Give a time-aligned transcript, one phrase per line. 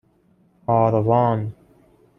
[0.67, 1.53] آروان